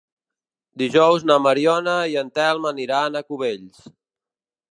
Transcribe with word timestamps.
Dijous 0.81 1.25
na 1.31 1.35
Mariona 1.47 1.93
i 2.13 2.17
en 2.23 2.33
Telm 2.39 2.65
aniran 2.71 3.19
a 3.19 3.23
Cubells. 3.27 3.87